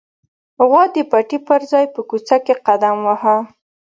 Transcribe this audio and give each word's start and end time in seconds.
غوا 0.67 0.83
د 0.95 0.97
پټي 1.11 1.37
پر 1.47 1.61
ځای 1.71 1.85
په 1.93 1.99
کوڅه 2.09 2.37
کې 2.45 2.53
قدم 2.65 2.95
واهه. 3.05 3.37